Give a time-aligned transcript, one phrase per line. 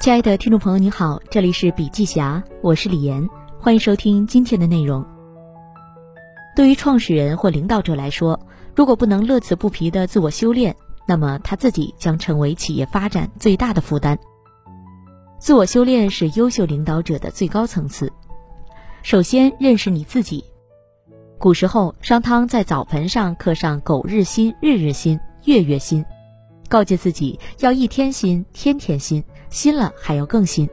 [0.00, 5.04] 亲爱的听众朋友，你好，这里是笔记侠，我是李岩，欢迎收听今天的内容。
[6.56, 8.40] 对于创始人或领导者来说，
[8.74, 10.74] 如果不能乐此不疲的自我修炼，
[11.06, 14.18] 那么他自己将成为企业发展最大的负担。
[15.38, 18.10] 自我修炼是优秀领导者的最高层次。
[19.02, 20.42] 首先认识你自己。
[21.38, 26.02] 古时候，商汤在澡盆上刻上“苟日新，日日新，月月新”，
[26.70, 29.22] 告诫自己要一天新，天天新。
[29.50, 30.68] 新了还要更新。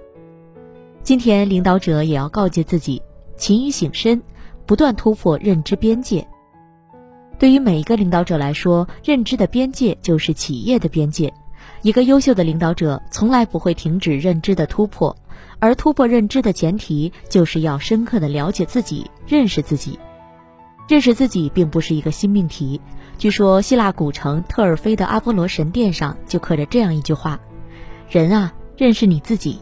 [1.03, 3.01] 今天领导者也要告诫自己，
[3.35, 4.21] 勤于醒身，
[4.65, 6.25] 不断突破认知边界。
[7.39, 11.33] 对于每一个领导者来说，认知的边界就是企业的边界。
[11.81, 15.15] 一个优秀的领导者从来不会停止认知的突破，
[15.59, 19.99] 而突破认知的前提就是要深刻的了解自己，认识自己。
[20.87, 22.79] 认识自己并不是一个新命题。
[23.17, 27.39] 据说希腊古城特尔菲的阿波罗神殿上就刻着这样一句话
[28.09, 29.57] ：“人啊。”认识你自己，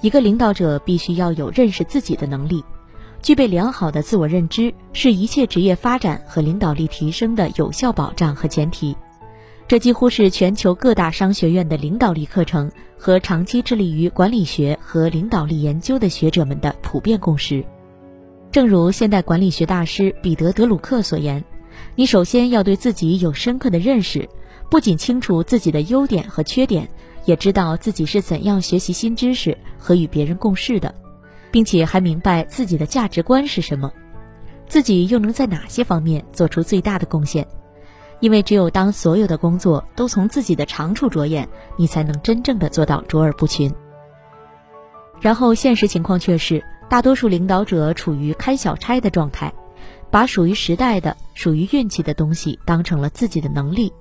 [0.00, 2.64] 一个领导者必须要有认识自己的能力，
[3.20, 8.96] 具备良好的自我认知，是一切职业发展和领导力提升的有效保障和前提。
[9.68, 17.62] 这几乎是全球各大商学院的领导力课程和长期致力于管理学和领导力研究的学者们的普遍共识。
[18.50, 21.44] 正如现代管理学大师彼得·德鲁克所言
[21.96, 24.26] ：“你首先要对自己有深刻的认识，
[24.70, 26.88] 不仅清楚自己的优点和缺点。”
[27.24, 30.94] 也知道自己是怎样学习新知识和与别人共事的，
[31.50, 33.92] 并且还明白自己的价值观是什么，
[34.68, 37.46] 自己又能在哪些方面做出最大的贡献。
[38.20, 43.72] 因为只有当所有的工作都从自己的长处着眼，你才能真正的做到卓尔不群。
[45.20, 49.52] 然后现实情况却是，大多数领导者处于开小差的状态，
[50.08, 53.92] 把属于时代的、属于运气的东西当成了自己的能力，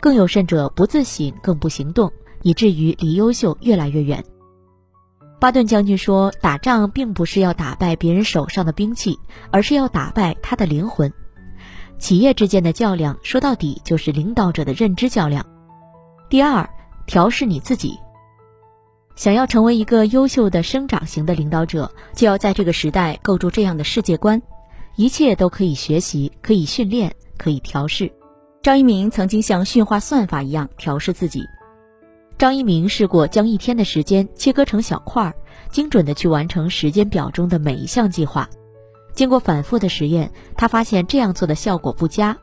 [0.00, 2.12] 更有甚者不自省，更不行动。
[2.44, 4.22] 以至于离优秀越来越远。
[5.40, 9.18] 巴顿将军说：“打仗并不是要打败别人手上的兵器，
[9.50, 11.12] 而是要打败他的灵魂。”
[11.98, 15.44] 企业之间的较量，说到底就是领导者的认知较量。
[16.28, 16.68] 第二，
[17.06, 17.98] 调试你自己。
[19.16, 24.42] 想要成为一个优秀的生长型的领导者，就要在这个时代构筑这样的世界观：
[24.96, 28.12] 一切都可以学习，可以训练，可以调试。
[28.62, 31.42] 张一鸣曾经像驯化算法一样调试自己。
[32.44, 35.34] 张一鸣试过将一天的时间切割成小块儿，
[35.70, 38.46] 精准的去完成时间表中的每一项计划。
[39.14, 42.36] 经过反复的实验，他发现这样做的效果不佳，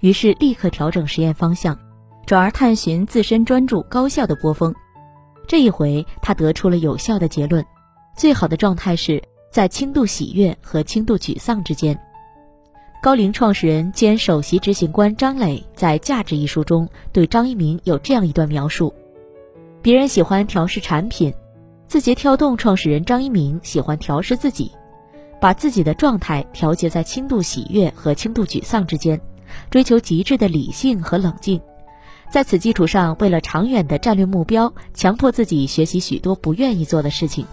[0.00, 1.78] 于是立刻调整实验方向，
[2.26, 4.74] 转而探寻自身专注高效的波峰。
[5.46, 7.64] 这一回，他得出了有效的结论：
[8.16, 9.22] 最好的状态是
[9.52, 11.96] 在轻度喜悦和轻度沮丧之间。
[13.00, 18.92] 高瓴创始人兼首席执行官张磊在《价值》一书中对张一鸣有这样一段描述。
[19.84, 21.34] 别人喜欢调试产品，
[21.86, 24.72] 字节跳动创始人张一鸣喜欢调试自己，
[25.38, 29.20] 把自己的状态调节在轻度喜悦和轻度沮丧之间，
[29.68, 31.60] 追求极致的理性和冷静。
[32.30, 37.44] 在此基础上，为了长远的战略目标，强迫自己学习许多不愿意做的事情。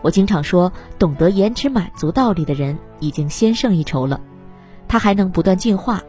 [0.00, 4.18] 我经常说，懂得延迟满足道理的人已经先胜一筹了。
[4.88, 6.02] 他还能不断进化，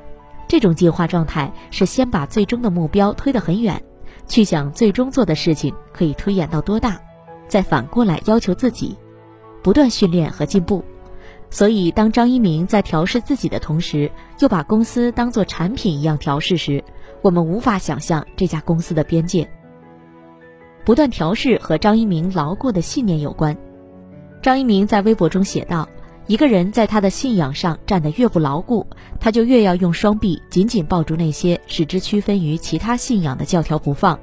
[0.48, 3.84] 这种进化状态是先把最终的目标推得很远。
[4.32, 7.02] 去想最终做的事情可以推演到多大，
[7.50, 8.96] 再反过来要求自己，
[9.62, 10.82] 不断训练和进步。
[11.50, 14.10] 所以，当张一鸣在调试自己的同时，
[14.40, 16.82] 又把公司当做产品一样调试时，
[17.22, 19.46] 我们无法想象这家公司的边界。
[20.86, 23.58] 不断调试和张一鸣牢固的信念有关。
[24.42, 25.90] 张一鸣在微博中写道。
[26.32, 28.88] 一个人在他的信仰上站得越不牢固，
[29.20, 34.18] 他就越要用双臂紧紧抱住那些使之区分于其他信仰的教条不放。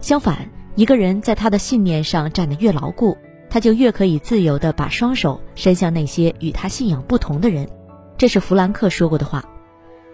[0.00, 3.14] 相反，一个人在他的信念上站得越牢固，
[3.50, 7.68] 他就越可以自由地把双手伸向那些与他信仰不同的人。
[8.16, 9.44] 这是弗兰克说过的话。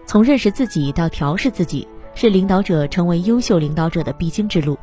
[0.05, 4.77] 从认识自己到调试自己，是领导者成为优秀领导者的必经之路。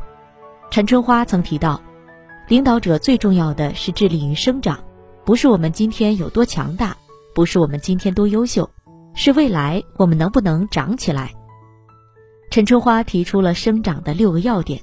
[0.71, 1.79] 陈春花曾提到，
[2.49, 4.79] 领导者最重要的是致力于生长。
[5.29, 6.97] 不是我们今天有多强大，
[7.35, 8.71] 不是我们今天多优秀，
[9.13, 11.35] 是未来我们能不能长起来。
[12.51, 14.81] 陈春花提出了生长的六个要点：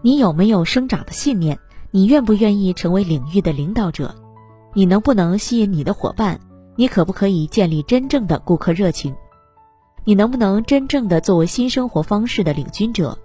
[0.00, 1.58] 你有没有生长的信念？
[1.90, 4.14] 你愿不愿意成为领域的领导者？
[4.74, 6.38] 你能不能吸引你的伙伴？
[6.76, 9.12] 你可不可以建立真正的顾客热情？
[10.04, 13.18] 你能不能真正的作为新生活方式的领军者？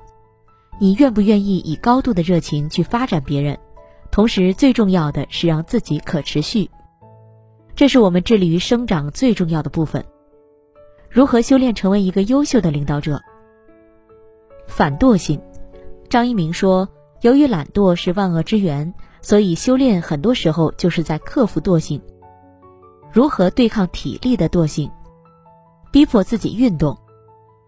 [0.80, 3.56] 你愿不愿意以高度的热情去发展别人？
[4.12, 6.70] 同时，最重要的是让自己可持续，
[7.76, 10.04] 这是我们致力于生长最重要的部分。
[11.10, 13.22] 如何修炼成为一个优秀的领导者？
[14.68, 15.42] 反惰性。
[16.10, 16.90] 张一鸣说
[17.22, 22.02] ：“由于懒惰是万恶之源，所以修炼很多时候就是在克服惰性。
[23.12, 24.90] 如何对抗体力的惰性？
[25.92, 26.98] 逼迫自己运动。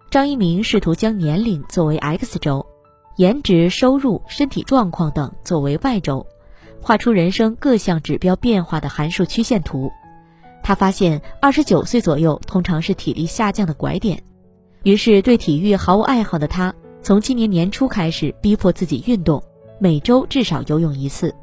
[0.10, 2.66] 张一鸣试图将年龄作为 X 轴，
[3.18, 6.26] 颜值、收入、身体状况等作为 Y 轴，
[6.82, 9.92] 画出人生各项指标变化的函数曲线图。
[10.64, 14.24] 他发现，二十九岁左右通常是体力下降的拐点，
[14.84, 16.74] 于是对体育毫无爱好的他。
[17.02, 19.44] 从今年年初开始，逼迫自己运动，
[19.80, 21.34] 每周至少游泳一次。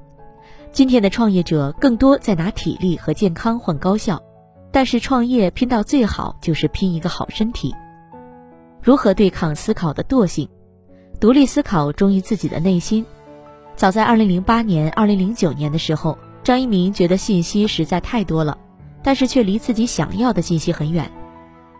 [0.71, 4.23] 今天的创业者更多在拿体力和健康换高效，
[4.71, 7.75] 但是创业拼到最好就是拼一个好身体。
[8.81, 10.49] 如何对抗思考的惰性？
[11.21, 13.05] 独立思考，忠于自己的内心。
[13.75, 18.57] 早在2008年、2009年的时候，张一鸣觉得信息实在太多了，
[19.03, 21.11] 但是却离自己想要的信息很远。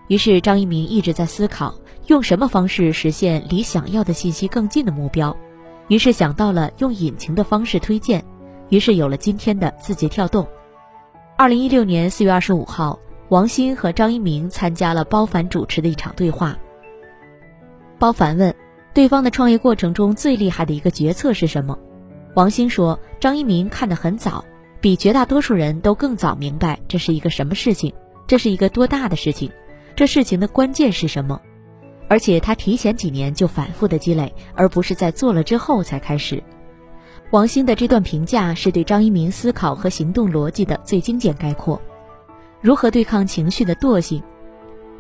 [0.09, 1.75] 于是张一鸣一直在思考。
[2.07, 5.37] 用什么方式实现离想要的信息更近的目标？
[5.89, 8.25] 于是想到了用引擎的方式推荐，
[8.71, 10.49] 于是有了今天的字节跳动。
[11.37, 12.99] 二零一六年四月二十五号，
[13.29, 16.57] 王鑫和张一鸣参加了包凡主持的一场对话。
[17.99, 18.55] 包凡问
[18.95, 21.79] 对方的创业过程中最厉害的一个决策是什么？
[22.35, 24.45] 王鑫说张一鸣看得很早，
[24.81, 27.93] 比绝大多数人都更早明白这是一个什么事情，
[28.27, 29.51] 这是一个多大的事情，
[29.95, 31.41] 这事情的关键是什么。
[32.09, 36.43] 而且他提前几年就反复的积累，而不是在做了之后才开始。
[37.31, 41.81] 王兴的这段评价是对张一鸣思考和行动逻辑的最精简概括。
[42.63, 44.23] 如何对抗情绪的惰性？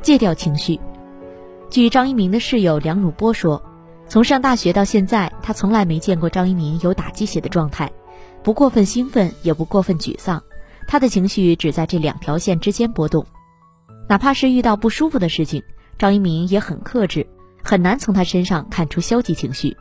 [0.02, 0.78] 戒掉情绪。
[1.70, 3.62] 据张一鸣的室友梁汝波说，
[4.08, 7.92] 从上大学到现在，他从来没见过张一鸣有打鸡血的状态，
[8.42, 10.42] 不过分兴奋，也不过分沮丧，
[10.86, 13.26] 他的情绪只在这两条线之间波动，
[14.08, 15.62] 哪怕是遇到不舒服的事情。
[15.98, 17.26] 张一鸣也很克制，
[17.62, 19.76] 很难从他身上看出消极情绪。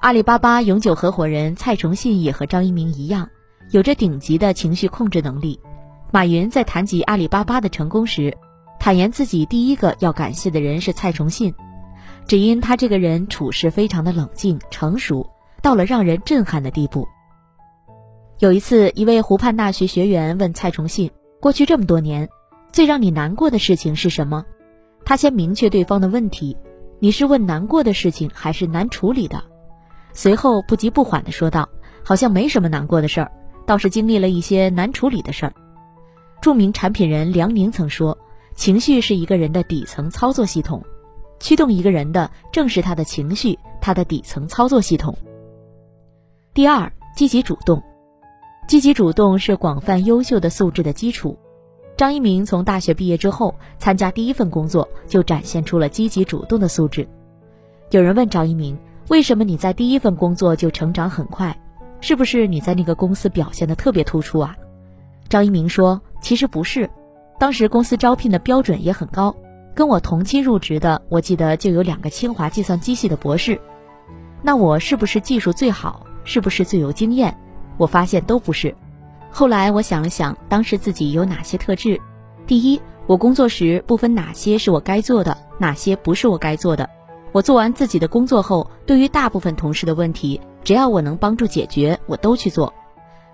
[0.00, 3.28] 阿里巴巴永久合伙人蔡崇信也和张一鸣一样，
[3.70, 5.58] 有着顶级的情绪控制能力。
[6.12, 8.36] 马云在谈及阿里巴巴的成功时，
[8.78, 11.52] 坦言自己第一个要感谢的人是蔡崇信，
[12.26, 15.28] 只因他这个人处事非常的冷静成熟，
[15.62, 17.06] 到了让人震撼的地步。
[18.38, 21.10] 有一次，一位湖畔大学学员问蔡崇信
[21.40, 22.28] ：“过去这么多年，
[22.72, 24.44] 最让你难过的事情是什么？”
[25.04, 26.56] 他先明确对方的问题
[26.98, 29.44] ：“你是问难过的事情还是难处理的？”
[30.12, 31.68] 随后不急不缓地说道
[32.04, 33.30] ：“好像没什么难过的事儿，
[33.66, 35.52] 倒是经历了一些难处理的事儿。”
[36.40, 38.18] 著名产品人梁宁曾说
[38.56, 40.82] ：“情绪是一个人的底层操作系统，
[41.44, 45.14] 驱动一个人的正是他的情绪，他的底层操作系统。”
[46.54, 47.82] 第二，积极主动，
[48.66, 51.38] 积极主动是广泛优秀的素质的基础。
[51.98, 57.06] 张一鸣从大学毕业之后，参加第一份工作就展现出了积极主动的素质。
[57.90, 58.74] 有人问张一鸣
[59.10, 61.54] ：“为什么你在第一份工作就成长很快？
[62.00, 64.56] 是不是你在那个公司表现的特别突出啊？”
[65.28, 66.88] 张一鸣说：“其实不是，
[67.38, 69.36] 当时公司招聘的标准也很高，
[69.74, 73.60] 跟我同期入职的，我记得就有两个清华计算机系的博士。
[74.40, 76.06] 那我是不是技术最好？
[76.22, 77.36] 是不是最有经验？
[77.76, 78.74] 我发现都不是。”
[79.30, 82.00] 后来我想了想，当时自己有哪些特质？
[82.46, 86.88] 第一，我工作时不分哪些是我该做的，哪些不是我该做的。
[87.32, 92.72] 我做完自己的工作后，对于大部分同事的问题，只要我能帮助解决，我都去做。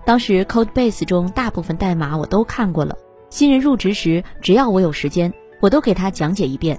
[0.03, 2.97] 当时 Codebase 中大部分代码我都看过了。
[3.29, 5.31] 新人入职时，只要我有时间，
[5.61, 6.77] 我都给他讲解一遍。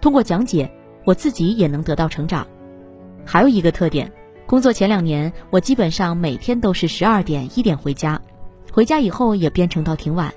[0.00, 0.70] 通过讲解，
[1.04, 2.46] 我自己也能得到成长。
[3.24, 4.10] 还有一个特点，
[4.46, 8.20] 工作前两年，我基本上每天都是十二点一点回家。
[8.72, 10.32] 回家以后也编程到挺晚，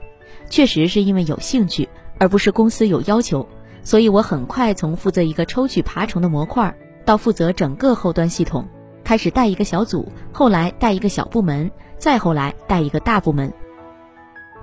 [0.49, 1.87] 确实是因为有兴趣，
[2.17, 3.47] 而不是公司有要求。
[3.83, 6.75] 所以我很快从负责一个抽取爬虫的模块，
[7.05, 8.65] 到负责整个后端系统，
[9.03, 13.53] 开始带一个小组，后来带一个小部门，再后来带一个大部门。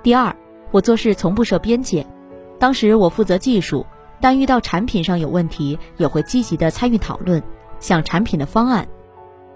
[0.03, 0.35] 第二，
[0.71, 2.05] 我做事从不设边界。
[2.61, 3.85] 当时我负责技术，
[4.21, 7.41] 但遇到产品上有问题，也会积极的参与讨论，
[7.79, 8.87] 想产品的方案。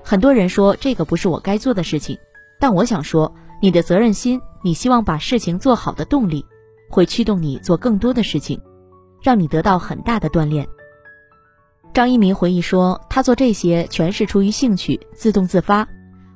[0.03, 2.17] 很多人说这个不是我该做的事情，
[2.59, 3.31] 但我想说。
[3.61, 6.45] 你的责任心，你希望把事情做好的动力，
[6.89, 8.61] 会驱动你做更多的事情，
[9.23, 10.67] 让你得到很大的锻炼。
[11.93, 15.87] 张一鸣回忆说：“他做这些全是出于兴趣，自动自发。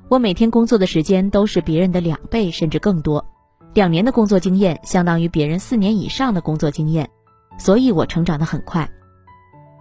[0.08, 3.24] 我每天工作的时间都是别人的两倍甚至更多，
[3.72, 7.08] 两年的工作经验相当于别人四年以上的工作经验，
[7.58, 8.88] 所以我成长得很快。”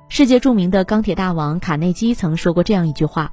[0.10, 3.32] 世界著名的钢铁大王卡内基曾说过这样一句话：“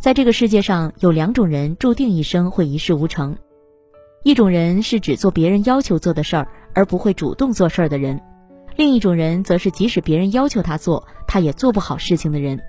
[0.00, 3.36] 在这个世界上有两种人注定一生会一事无成。”
[4.24, 8.18] 一种人是只做别人要求做的事儿，而不会主动做事儿的人；
[8.74, 12.60] 另一种人则是即使别人要求他做，他也做不好事情的人。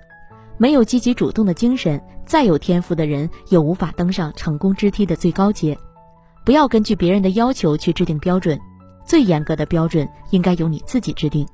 [0.56, 5.76] 没有积极主动的精神，再有天赋的人也无法登上成功之梯的最高阶。
[6.44, 8.58] 不要根据别人的要求去制定标准，
[9.04, 11.46] 最严格的标准应该由你自己制定。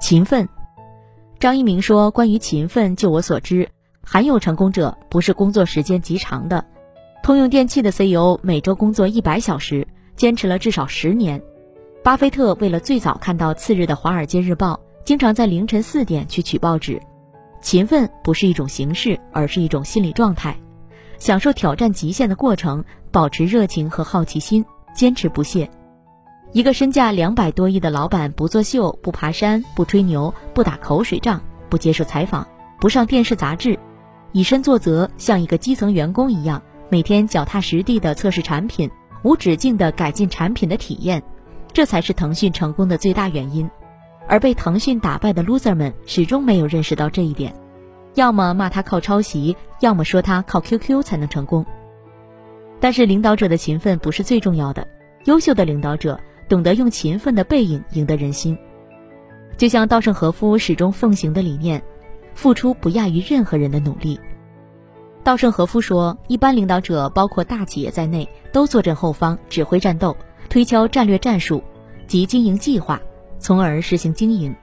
[0.00, 0.48] 勤奋，
[1.38, 3.68] 张一鸣说：“关于勤奋，就我所知，
[4.04, 6.64] 罕有成功者不是工作时间极长的。
[7.22, 11.40] 通用电气的 CEO 每周工作一百小时，坚持了至少十年。
[12.02, 17.00] 巴菲特为了最早看到次日的《华尔街日报》，经常在凌晨四点去取报纸。
[17.60, 20.56] 勤奋不是一种形式，而是一种心理状态。
[21.22, 25.70] 享受挑战极限的过程，保持热情和好奇心，坚持不懈。”
[26.50, 32.44] 一个身价两百多亿的老板不作秀、不爬山、不吹牛、不打口水仗、不接受采访、
[32.80, 33.78] 不上电视杂志，
[34.32, 38.90] 以身作则，像一个基层员工一样，每天脚踏实地地测试产品，
[39.22, 41.22] 无止境地改进产品的体验，
[41.72, 43.70] 这才是腾讯成功的最大原因。
[44.26, 47.54] 而被腾讯打败的 loser 们始终没有认识到这一点，
[48.14, 51.64] 要么骂他靠抄袭，要么说他靠 QQ 才能成功。
[52.80, 54.86] 但是领导者的勤奋不是最重要的，
[55.24, 56.18] 优秀的领导者。
[56.48, 58.58] 懂得用勤奋的背影赢得人心，
[59.56, 61.82] 就像稻盛和夫始终奉行的理念：
[62.34, 64.20] 付出不亚于任何人的努力。
[65.24, 70.14] 稻盛和夫说，一般领导者，包括大企业在内，都坐镇后方，指挥战斗，
[70.50, 71.62] 推敲战略战术
[72.06, 73.00] 及经营计划，
[73.38, 74.54] 从而实行经营。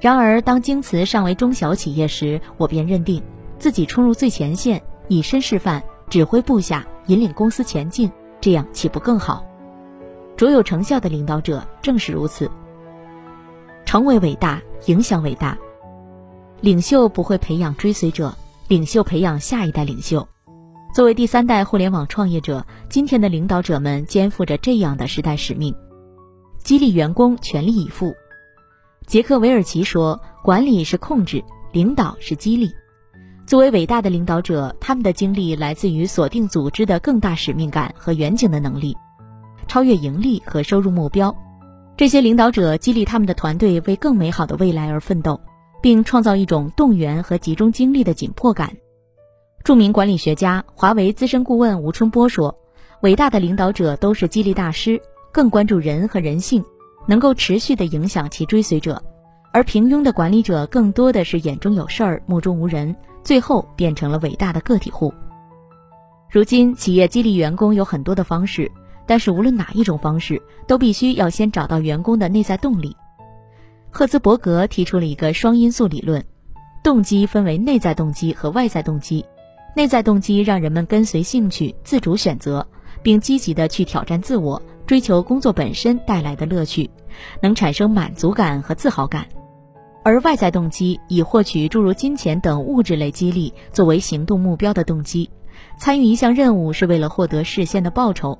[0.00, 3.22] 然而，当京瓷尚为中小企业时，我便认定
[3.58, 8.10] 自己冲入最前线，以身示范，指挥部下，引领公司前进，
[8.40, 9.44] 这样岂不更好？
[10.36, 12.50] 卓有成效的领导者正是如此。
[13.86, 15.56] 成为伟大，影响伟大。
[16.60, 18.36] 领袖不会培养追随者，
[18.68, 20.26] 领袖培养下一代领袖。
[20.94, 25.74] 作为第三代互联网创业者，今天的领导者们肩负着这样的时代使命：
[26.62, 28.14] 激励员工全力以赴。
[29.06, 32.68] 杰克韦尔奇说：“管理是控制，领导是激励。”
[33.46, 38.96] 作为伟大的领导者，他们的经历来自于锁定组织的更大使命感和远景的能力。
[39.68, 41.34] 超越盈利和收入目标，
[41.96, 45.40] 这些领导者激励他们的团队为更美好的未来而奋斗，
[45.80, 48.76] 并创造一种动员和集中精力的紧迫感。
[49.62, 52.58] 著名管理学家、华为资深顾问吴春波说
[53.02, 55.00] ：“伟大的领导者都是激励大师，
[55.32, 56.64] 更关注人和人性，
[57.06, 58.94] 能够持续地影响其追随者；
[59.52, 65.12] 而平庸的管理者更多的是眼中有事儿，目中无人，最后变成了伟大的个体户。”
[66.30, 68.70] 如今，企业激励员工有很多的方式。
[69.08, 72.96] 但是无论哪一种方式，都必须要先找到员工的内在动力。
[73.88, 76.24] 赫兹伯格提出了一个双因素理论，
[76.82, 79.24] 动机分为内在动机和外在动机。
[79.76, 82.66] 内在动机让人们跟随兴趣，自主选择，
[83.00, 86.88] 并积极的去挑战自我，追求工作本身带来的乐趣，
[87.40, 89.26] 能产生满足感和自豪感。
[90.04, 95.28] 而外在动机以获取诸如金钱等物质类激励作为行动目标的动机，
[95.78, 98.38] 参与一项任务是为了获得事先的报酬。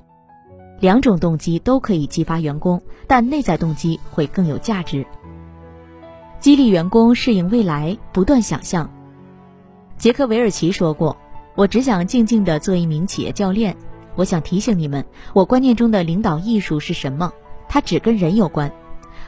[0.79, 5.05] 两种动机都可以激发员工，但内在动机会更有价值。
[6.39, 8.89] 激励员工适应未来，不断想象。
[9.97, 11.17] 杰克韦尔奇说过
[11.55, 13.75] ：“我只想静静地做一名企业教练。
[14.17, 17.31] 我想提醒你们，我观念中的领导艺术是什么？
[17.69, 18.69] 它只跟人有关。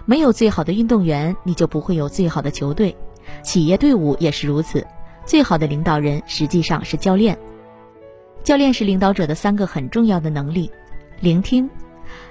[0.05, 2.97] 没有最好的运动员，你就不会有最好的球队。
[3.43, 4.85] 企业队伍也是如此。
[5.25, 7.37] 最好的领导人实际上是教练。
[8.43, 10.71] 教练是领导者的三个很重要的能力。”
[11.21, 11.69] 聆听，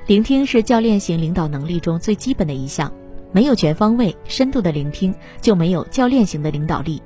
[0.07, 2.93] 聆听是教练型领导能力中最基本的一项。
[3.31, 7.01] 没有全方位、深度的聆听，就没有教练型的领导力。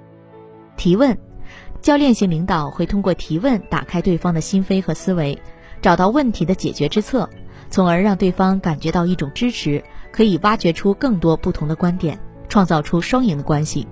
[0.77, 1.19] 提问，
[1.83, 5.37] 教练型领导会通过提问打开对方的心扉和思维，
[5.83, 7.29] 找到问题的解决之策，
[7.71, 12.17] 从而让对方感觉到一种支持，可以挖掘出更多不同的观点，
[12.49, 13.87] 创造出双赢的关系。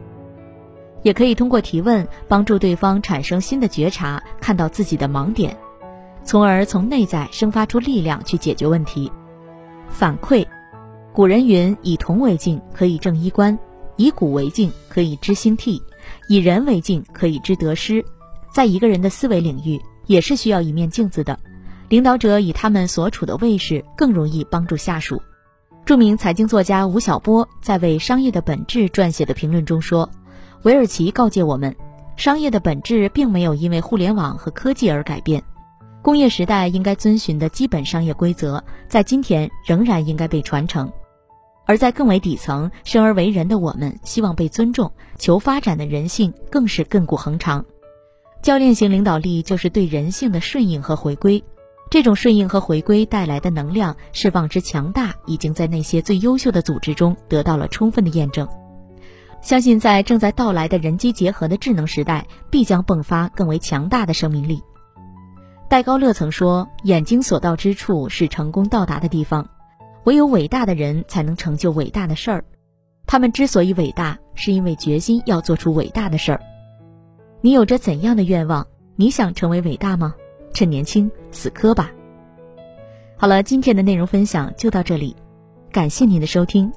[1.02, 5.56] 也可以通过提问帮助对方产生新的觉察，看到自己的盲点。
[6.22, 9.10] 从而从内在生发出力量去解决问题。
[9.88, 10.46] 反馈，
[11.12, 13.58] 古人云：“以铜为镜，可以正衣冠；
[13.96, 15.80] 以古为镜，可以知兴替；
[16.28, 18.04] 以人为镜，可以知得失。”
[18.52, 21.38] 在一个人的思维领域，也是需要一面镜子的。
[21.88, 25.20] 领导者以他们所处的位置，更容易帮助下属。
[25.84, 30.08] 著名财经作家吴晓波在为《商业的本质》撰写的评论中说
[30.62, 31.74] ：“韦尔奇告诫我们，
[32.16, 35.42] 商业的本质并没有因为互联网和科技而改变。”
[36.02, 40.88] 工业时代应该遵循的基本商业规则，在今天仍然应该被传承；
[41.70, 47.64] 而在更为底层、生而为人的我们，希望被尊重、求发展的人性更是亘古恒长。
[48.42, 51.44] 教练型领导力就是对人性的顺应和回归，
[51.88, 58.48] 这种顺应和回归带来的能量释放之强大，已经在那些最优秀的组织中得到了充分的验证。
[59.40, 64.60] 相信在正在到来的人机结合的智能时代，必将迸发更为强大的生命力。
[65.68, 69.48] 戴高乐曾说：“眼睛所到之处是成功到达的地方，
[70.10, 72.44] 唯有伟大的人才能成就伟大的事儿。
[73.06, 76.40] 他们之所以伟大，是因为决心要做出伟大的事儿。
[77.40, 78.66] 你有着怎样的愿望？
[78.96, 80.12] 你想成为伟大吗？
[80.52, 81.92] 趁年轻，死磕吧！”
[83.16, 85.14] 好了，今天的内容分享就到这里，
[85.70, 86.72] 感谢您的收听，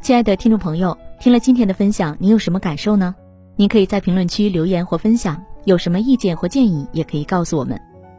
[0.00, 0.96] 亲爱的听众朋友。
[1.18, 3.16] 听了今天的分享，你有什么感受呢？
[3.56, 7.80] 您可以在评论区留言或分享，有什么意见或建议也可以告诉我们。